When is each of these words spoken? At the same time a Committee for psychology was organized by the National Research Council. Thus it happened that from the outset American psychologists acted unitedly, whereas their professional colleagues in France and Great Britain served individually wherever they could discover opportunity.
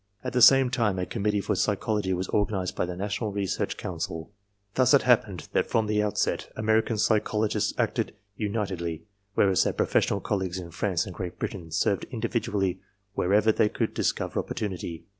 At 0.23 0.33
the 0.33 0.41
same 0.41 0.71
time 0.71 0.97
a 0.97 1.05
Committee 1.05 1.41
for 1.41 1.53
psychology 1.53 2.11
was 2.11 2.27
organized 2.29 2.75
by 2.75 2.85
the 2.87 2.97
National 2.97 3.31
Research 3.31 3.77
Council. 3.77 4.31
Thus 4.73 4.95
it 4.95 5.03
happened 5.03 5.47
that 5.53 5.67
from 5.69 5.85
the 5.85 6.01
outset 6.01 6.51
American 6.55 6.97
psychologists 6.97 7.75
acted 7.77 8.15
unitedly, 8.35 9.03
whereas 9.35 9.63
their 9.63 9.73
professional 9.73 10.19
colleagues 10.19 10.57
in 10.57 10.71
France 10.71 11.05
and 11.05 11.13
Great 11.13 11.37
Britain 11.37 11.69
served 11.69 12.05
individually 12.05 12.81
wherever 13.13 13.51
they 13.51 13.69
could 13.69 13.93
discover 13.93 14.39
opportunity. 14.39 15.05